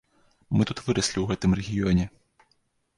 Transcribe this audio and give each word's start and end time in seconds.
Мы 0.59 0.65
тут 0.69 0.79
выраслі 0.87 1.15
ў 1.21 1.25
гэтым 1.35 1.51
рэгіёне. 1.63 2.05